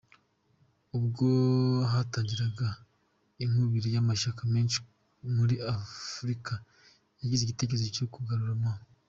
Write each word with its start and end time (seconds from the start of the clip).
Ubwo 0.97 1.27
hatangiraga 1.91 2.67
inkubiri 3.43 3.87
y’amashyaka 3.95 4.41
menshi 4.53 4.77
muri 5.35 5.55
Afurika 5.75 6.53
yagize 7.19 7.41
igitekerezo 7.43 7.87
cyo 7.97 8.05
kugarura 8.13 8.53
M. 8.61 8.63